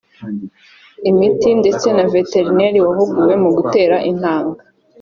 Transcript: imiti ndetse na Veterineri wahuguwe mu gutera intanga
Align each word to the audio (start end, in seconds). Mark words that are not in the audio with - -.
imiti 1.09 1.49
ndetse 1.61 1.87
na 1.97 2.05
Veterineri 2.15 2.79
wahuguwe 2.85 3.33
mu 3.43 3.49
gutera 3.57 3.95
intanga 4.11 4.59